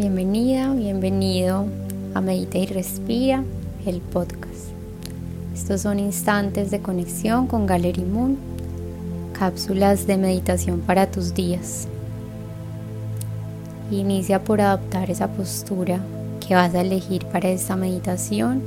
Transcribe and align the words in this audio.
Bienvenida, 0.00 0.72
bienvenido 0.72 1.66
a 2.14 2.22
Medita 2.22 2.56
y 2.56 2.64
Respira, 2.64 3.44
el 3.84 4.00
podcast. 4.00 4.70
Estos 5.52 5.82
son 5.82 5.98
instantes 5.98 6.70
de 6.70 6.80
conexión 6.80 7.46
con 7.46 7.66
Gallery 7.66 8.04
Moon, 8.04 8.38
cápsulas 9.38 10.06
de 10.06 10.16
meditación 10.16 10.80
para 10.80 11.10
tus 11.10 11.34
días. 11.34 11.86
Inicia 13.90 14.42
por 14.42 14.62
adoptar 14.62 15.10
esa 15.10 15.28
postura 15.28 16.00
que 16.40 16.54
vas 16.54 16.74
a 16.74 16.80
elegir 16.80 17.26
para 17.26 17.50
esta 17.50 17.76
meditación, 17.76 18.62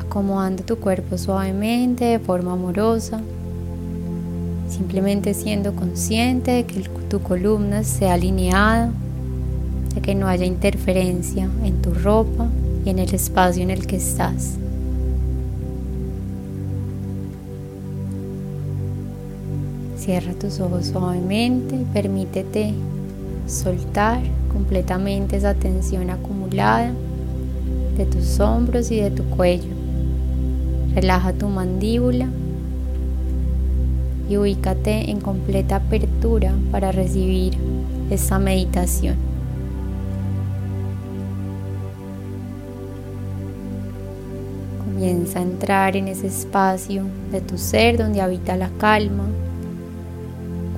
acomodando 0.00 0.62
tu 0.62 0.76
cuerpo 0.76 1.18
suavemente 1.18 2.04
de 2.04 2.20
forma 2.20 2.52
amorosa, 2.52 3.20
simplemente 4.68 5.34
siendo 5.34 5.74
consciente 5.74 6.52
de 6.52 6.64
que 6.64 6.88
tu 7.08 7.20
columna 7.20 7.80
esté 7.80 8.08
alineada 8.08 8.92
de 9.94 10.00
que 10.00 10.14
no 10.14 10.26
haya 10.26 10.44
interferencia 10.44 11.48
en 11.64 11.80
tu 11.80 11.94
ropa 11.94 12.48
y 12.84 12.90
en 12.90 12.98
el 12.98 13.14
espacio 13.14 13.62
en 13.62 13.70
el 13.70 13.86
que 13.86 13.96
estás. 13.96 14.56
Cierra 19.96 20.34
tus 20.34 20.60
ojos 20.60 20.86
suavemente 20.86 21.76
y 21.76 21.84
permítete 21.94 22.74
soltar 23.46 24.20
completamente 24.52 25.36
esa 25.36 25.54
tensión 25.54 26.10
acumulada 26.10 26.92
de 27.96 28.04
tus 28.04 28.38
hombros 28.40 28.90
y 28.90 29.00
de 29.00 29.10
tu 29.10 29.24
cuello. 29.24 29.70
Relaja 30.94 31.32
tu 31.32 31.48
mandíbula 31.48 32.28
y 34.28 34.36
ubícate 34.36 35.10
en 35.10 35.20
completa 35.20 35.76
apertura 35.76 36.52
para 36.70 36.92
recibir 36.92 37.54
esta 38.10 38.38
meditación. 38.38 39.16
Comienza 45.04 45.38
a 45.38 45.42
entrar 45.42 45.96
en 45.96 46.08
ese 46.08 46.28
espacio 46.28 47.04
de 47.30 47.42
tu 47.42 47.58
ser 47.58 47.98
donde 47.98 48.22
habita 48.22 48.56
la 48.56 48.70
calma. 48.78 49.26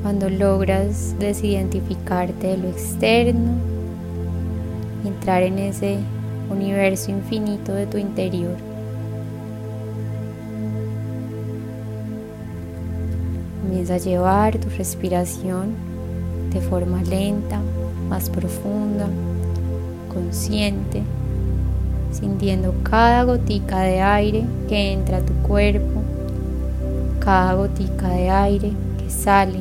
Cuando 0.02 0.28
logras 0.28 1.14
desidentificarte 1.20 2.48
de 2.48 2.56
lo 2.56 2.68
externo, 2.68 3.52
entrar 5.04 5.44
en 5.44 5.60
ese 5.60 5.98
universo 6.50 7.12
infinito 7.12 7.72
de 7.72 7.86
tu 7.86 7.98
interior. 7.98 8.56
Comienza 13.62 13.94
a 13.94 13.98
llevar 13.98 14.58
tu 14.58 14.68
respiración 14.70 15.76
de 16.52 16.60
forma 16.62 17.00
lenta, 17.04 17.60
más 18.08 18.28
profunda, 18.28 19.06
consciente 20.12 21.04
sintiendo 22.12 22.74
cada 22.82 23.24
gotica 23.24 23.80
de 23.80 24.00
aire 24.00 24.44
que 24.68 24.92
entra 24.92 25.18
a 25.18 25.22
tu 25.22 25.32
cuerpo, 25.46 26.02
cada 27.20 27.54
gotica 27.54 28.08
de 28.08 28.30
aire 28.30 28.72
que 28.98 29.10
sale. 29.10 29.60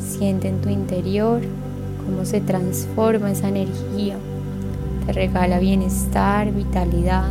Siente 0.00 0.48
en 0.48 0.60
tu 0.60 0.68
interior 0.68 1.40
cómo 2.04 2.24
se 2.24 2.40
transforma 2.40 3.30
esa 3.30 3.48
energía, 3.48 4.16
te 5.06 5.12
regala 5.12 5.58
bienestar, 5.58 6.50
vitalidad, 6.52 7.30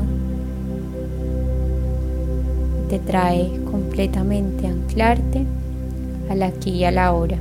te 2.89 2.99
trae 2.99 3.49
completamente 3.71 4.67
a 4.67 4.71
anclarte 4.71 5.45
al 6.29 6.43
aquí 6.43 6.71
y 6.71 6.85
a 6.85 6.91
la 6.91 7.13
hora. 7.13 7.37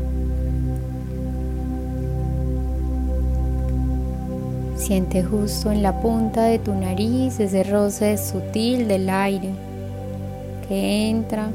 Siente 4.90 5.22
justo 5.22 5.70
en 5.70 5.84
la 5.84 6.00
punta 6.00 6.42
de 6.46 6.58
tu 6.58 6.74
nariz 6.74 7.38
ese 7.38 7.62
roce 7.62 8.18
sutil 8.18 8.88
del 8.88 9.08
aire 9.08 9.52
que 10.66 11.08
entra, 11.08 11.48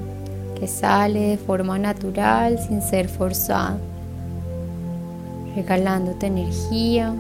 que 0.58 0.70
sale 0.70 1.20
de 1.20 1.38
forma 1.38 1.78
natural 1.78 2.58
sin 2.58 2.82
ser 2.82 3.10
forzado, 3.10 3.78
regalándote 5.54 6.28
energía 6.28 7.14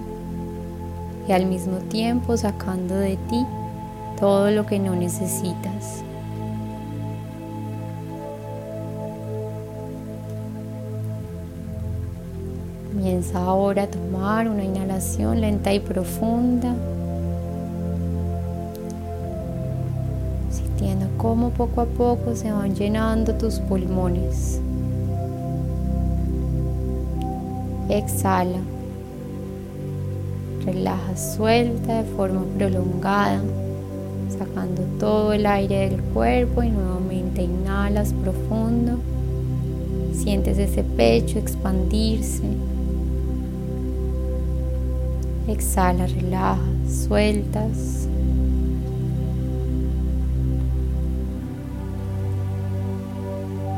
y 1.27 1.33
al 1.33 1.47
mismo 1.47 1.79
tiempo 1.79 2.37
sacando 2.37 2.95
de 2.95 3.17
ti 3.29 3.45
todo 4.17 4.51
lo 4.51 4.65
que 4.65 4.79
no 4.79 4.95
necesitas. 4.95 6.01
Comienza 13.05 13.37
ahora 13.37 13.83
a 13.83 13.87
tomar 13.87 14.49
una 14.49 14.63
inhalación 14.63 15.39
lenta 15.39 15.71
y 15.71 15.79
profunda, 15.79 16.73
sintiendo 20.49 21.05
cómo 21.15 21.51
poco 21.51 21.81
a 21.81 21.85
poco 21.85 22.35
se 22.35 22.51
van 22.51 22.73
llenando 22.73 23.35
tus 23.35 23.59
pulmones. 23.59 24.59
Exhala. 27.89 28.57
Relaja 30.65 31.15
suelta 31.15 32.01
de 32.01 32.09
forma 32.15 32.43
prolongada, 32.57 33.39
sacando 34.35 34.81
todo 34.99 35.33
el 35.33 35.45
aire 35.45 35.91
del 35.91 36.01
cuerpo 36.01 36.63
y 36.63 36.71
nuevamente 36.71 37.43
inhalas 37.43 38.13
profundo. 38.13 38.93
Sientes 40.11 40.57
ese 40.57 40.83
pecho 40.83 41.37
expandirse 41.37 42.41
Exhala, 45.47 46.07
relaja, 46.07 46.59
sueltas. 46.89 48.07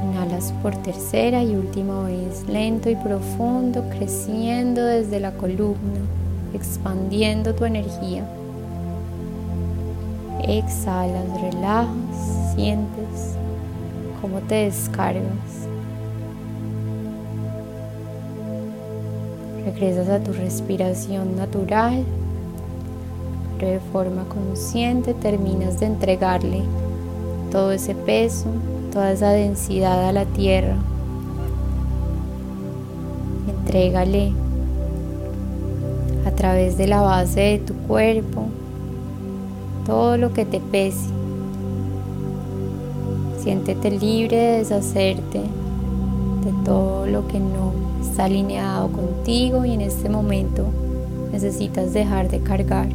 Inhalas 0.05 0.53
por 0.63 0.73
tercera 0.77 1.43
y 1.43 1.55
última 1.55 2.03
vez, 2.03 2.45
lento 2.47 2.89
y 2.89 2.95
profundo, 2.95 3.83
creciendo 3.89 4.81
desde 4.85 5.19
la 5.19 5.33
columna, 5.33 5.99
expandiendo 6.53 7.53
tu 7.53 7.65
energía. 7.65 8.25
Exhalas, 10.41 11.41
relajas, 11.41 12.53
sientes 12.55 13.35
cómo 14.21 14.39
te 14.39 14.55
descargas. 14.55 15.66
Regresas 19.67 20.07
a 20.07 20.23
tu 20.23 20.31
respiración 20.31 21.35
natural, 21.35 22.05
pero 23.59 23.73
de 23.73 23.79
forma 23.91 24.23
consciente 24.23 25.13
terminas 25.13 25.81
de 25.81 25.87
entregarle 25.87 26.61
todo 27.51 27.73
ese 27.73 27.93
peso, 27.93 28.45
toda 28.93 29.11
esa 29.11 29.31
densidad 29.31 30.07
a 30.07 30.13
la 30.13 30.23
tierra. 30.23 30.77
Entrégale 33.49 34.31
a 36.25 36.31
través 36.31 36.77
de 36.77 36.87
la 36.87 37.01
base 37.01 37.41
de 37.41 37.57
tu 37.59 37.73
cuerpo 37.73 38.45
todo 39.85 40.15
lo 40.15 40.31
que 40.31 40.45
te 40.45 40.61
pese. 40.61 41.09
Siéntete 43.43 43.91
libre 43.91 44.37
de 44.37 44.57
deshacerte 44.59 45.39
de 45.39 46.53
todo 46.63 47.05
lo 47.05 47.27
que 47.27 47.41
no 47.41 47.86
está 48.17 48.25
alineado 48.25 48.91
contigo 48.91 49.63
y 49.63 49.73
en 49.73 49.81
este 49.81 50.09
momento 50.09 50.65
necesitas 51.31 51.93
dejar 51.93 52.31
de 52.31 52.39
cargar. 52.39 52.87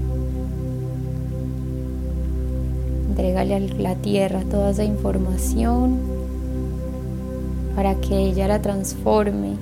Entrégale 3.09 3.55
a 3.55 3.61
la 3.61 3.95
tierra 3.95 4.43
toda 4.51 4.71
esa 4.71 4.83
información 4.83 5.97
para 7.77 7.95
que 8.01 8.19
ella 8.19 8.49
la 8.49 8.61
transforme, 8.61 9.55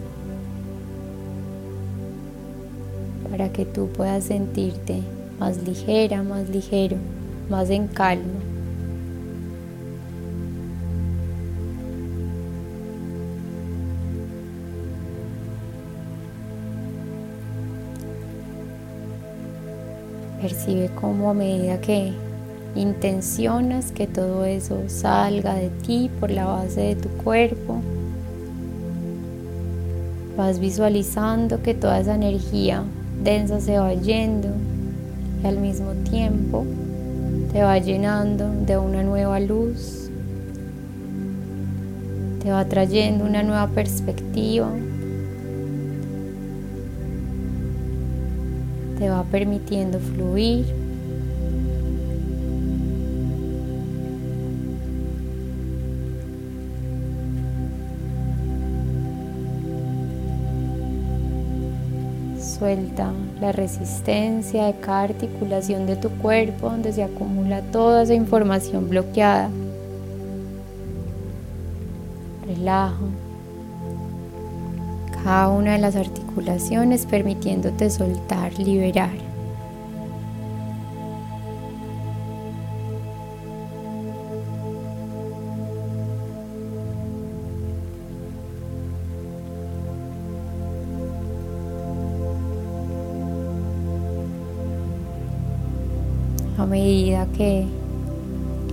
para 3.30 3.52
que 3.52 3.66
tú 3.66 3.88
puedas 3.88 4.24
sentirte 4.24 5.02
más 5.38 5.62
ligera, 5.62 6.22
más 6.22 6.48
ligero, 6.48 6.96
más 7.50 7.68
en 7.68 7.86
calma. 7.86 8.49
Percibe 20.40 20.90
cómo 21.00 21.30
a 21.30 21.34
medida 21.34 21.80
que 21.80 22.12
intencionas 22.74 23.92
que 23.92 24.06
todo 24.06 24.44
eso 24.44 24.82
salga 24.86 25.54
de 25.54 25.68
ti 25.68 26.10
por 26.20 26.30
la 26.30 26.46
base 26.46 26.80
de 26.80 26.96
tu 26.96 27.08
cuerpo, 27.10 27.80
vas 30.36 30.58
visualizando 30.58 31.62
que 31.62 31.74
toda 31.74 32.00
esa 32.00 32.14
energía 32.14 32.82
densa 33.22 33.60
se 33.60 33.78
va 33.78 33.92
yendo 33.92 34.48
y 35.42 35.46
al 35.46 35.58
mismo 35.58 35.92
tiempo 36.08 36.64
te 37.52 37.62
va 37.62 37.78
llenando 37.78 38.50
de 38.66 38.78
una 38.78 39.02
nueva 39.02 39.40
luz, 39.40 40.10
te 42.42 42.50
va 42.50 42.64
trayendo 42.64 43.24
una 43.24 43.42
nueva 43.42 43.66
perspectiva, 43.68 44.70
te 49.00 49.08
va 49.08 49.24
permitiendo 49.24 49.98
fluir. 49.98 50.66
Suelta 62.38 63.10
la 63.40 63.52
resistencia 63.52 64.66
de 64.66 64.74
cada 64.80 65.04
articulación 65.04 65.86
de 65.86 65.96
tu 65.96 66.10
cuerpo 66.10 66.68
donde 66.68 66.92
se 66.92 67.02
acumula 67.02 67.62
toda 67.72 68.02
esa 68.02 68.12
información 68.12 68.90
bloqueada. 68.90 69.48
Relaja 72.46 72.98
cada 75.22 75.48
una 75.48 75.72
de 75.72 75.78
las 75.78 75.96
articulaciones 75.96 77.06
permitiéndote 77.06 77.90
soltar, 77.90 78.58
liberar. 78.58 79.10
A 96.58 96.66
medida 96.66 97.26
que 97.36 97.66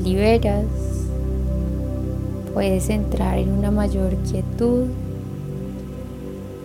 liberas, 0.03 0.65
puedes 2.53 2.89
entrar 2.89 3.37
en 3.37 3.51
una 3.51 3.71
mayor 3.71 4.15
quietud 4.29 4.87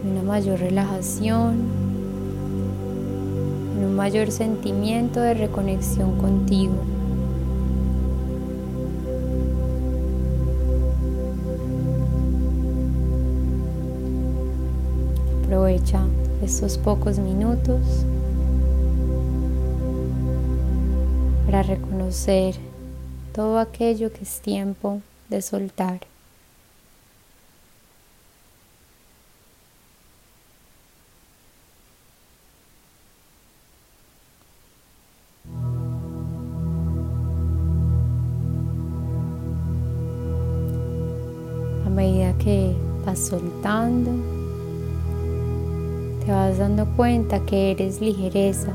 una 0.05 0.23
mayor 0.23 0.59
relajación, 0.59 1.57
un 3.85 3.95
mayor 3.95 4.31
sentimiento 4.31 5.21
de 5.21 5.35
reconexión 5.35 6.19
contigo. 6.19 6.75
Aprovecha 15.45 16.01
estos 16.43 16.79
pocos 16.79 17.19
minutos 17.19 17.81
para 21.47 21.63
reconocer 21.63 22.55
todo 23.35 23.59
aquello 23.59 24.13
que 24.13 24.23
es 24.23 24.41
tiempo 24.41 25.01
de 25.29 25.43
soltar. 25.43 26.12
Que 42.39 42.75
vas 43.05 43.19
soltando, 43.19 44.11
te 46.25 46.31
vas 46.31 46.59
dando 46.59 46.87
cuenta 46.97 47.41
que 47.41 47.73
eres 47.73 48.01
ligereza, 48.01 48.73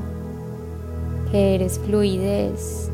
que 1.31 1.55
eres 1.55 1.79
fluidez. 1.79 2.91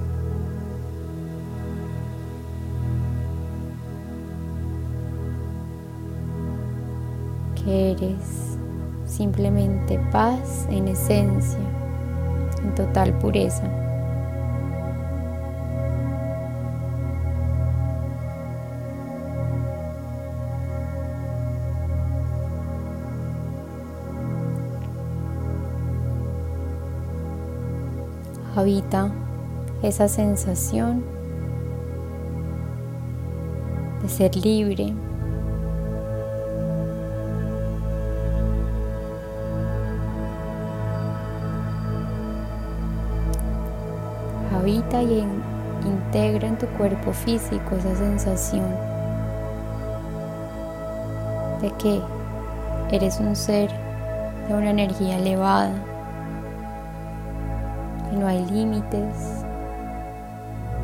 que 7.63 7.91
eres 7.91 8.57
simplemente 9.05 9.97
paz 10.11 10.67
en 10.69 10.89
esencia, 10.89 11.61
en 12.61 12.75
total 12.75 13.17
pureza. 13.19 13.92
Habita 28.55 29.11
esa 29.81 30.07
sensación 30.07 31.03
de 34.01 34.09
ser 34.09 34.35
libre. 34.35 34.93
Habita 44.55 45.01
y 45.01 45.25
integra 45.85 46.47
en 46.47 46.57
tu 46.57 46.67
cuerpo 46.77 47.11
físico 47.11 47.75
esa 47.75 47.95
sensación 47.95 48.63
de 51.61 51.71
que 51.71 52.01
eres 52.91 53.19
un 53.19 53.35
ser 53.35 53.69
de 54.47 54.53
una 54.53 54.69
energía 54.69 55.17
elevada 55.17 55.73
no 58.13 58.27
hay 58.27 58.45
límites, 58.45 59.45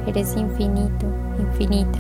eres 0.08 0.36
infinito, 0.36 1.06
infinita. 1.40 2.00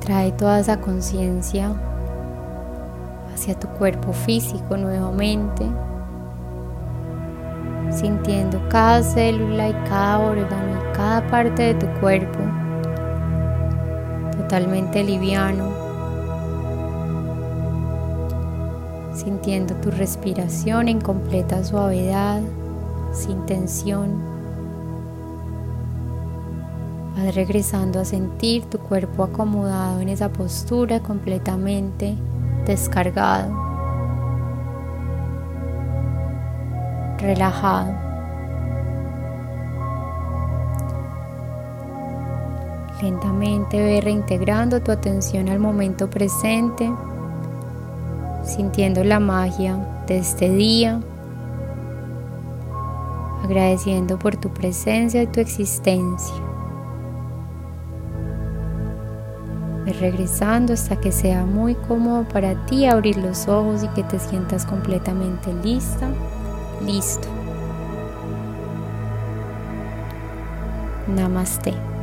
Trae 0.00 0.30
toda 0.32 0.60
esa 0.60 0.80
conciencia 0.80 1.72
hacia 3.34 3.58
tu 3.58 3.66
cuerpo 3.68 4.12
físico 4.12 4.76
nuevamente 4.76 5.66
sintiendo 7.96 8.60
cada 8.68 9.02
célula 9.02 9.70
y 9.70 9.72
cada 9.88 10.18
órgano 10.18 10.78
y 10.78 10.96
cada 10.96 11.26
parte 11.28 11.62
de 11.62 11.74
tu 11.74 11.86
cuerpo 12.00 12.38
totalmente 14.36 15.02
liviano, 15.02 15.70
sintiendo 19.14 19.74
tu 19.76 19.90
respiración 19.90 20.88
en 20.88 21.00
completa 21.00 21.64
suavidad, 21.64 22.42
sin 23.12 23.44
tensión. 23.46 24.22
Vas 27.16 27.34
regresando 27.34 28.00
a 28.00 28.04
sentir 28.04 28.66
tu 28.66 28.78
cuerpo 28.78 29.24
acomodado 29.24 30.00
en 30.00 30.10
esa 30.10 30.28
postura 30.28 31.00
completamente 31.00 32.14
descargado. 32.66 33.65
Relajado. 37.26 37.92
Lentamente 43.02 43.76
ve 43.76 44.00
reintegrando 44.00 44.80
tu 44.80 44.90
atención 44.90 45.48
al 45.50 45.58
momento 45.58 46.08
presente, 46.08 46.90
sintiendo 48.42 49.04
la 49.04 49.20
magia 49.20 49.76
de 50.06 50.18
este 50.18 50.48
día, 50.48 51.00
agradeciendo 53.44 54.18
por 54.18 54.36
tu 54.36 54.48
presencia 54.48 55.22
y 55.22 55.26
tu 55.26 55.40
existencia. 55.40 56.34
Ve 59.84 59.92
regresando 59.92 60.72
hasta 60.72 60.96
que 60.96 61.12
sea 61.12 61.44
muy 61.44 61.74
cómodo 61.74 62.24
para 62.24 62.64
ti 62.66 62.86
abrir 62.86 63.18
los 63.18 63.46
ojos 63.46 63.84
y 63.84 63.88
que 63.88 64.04
te 64.04 64.18
sientas 64.18 64.64
completamente 64.64 65.52
lista 65.62 66.08
listo 66.86 67.28
Namastê. 71.08 71.95